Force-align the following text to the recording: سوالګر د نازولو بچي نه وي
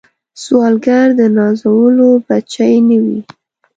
سوالګر 0.43 1.05
د 1.19 1.21
نازولو 1.37 2.09
بچي 2.27 2.73
نه 2.87 2.97
وي 3.03 3.19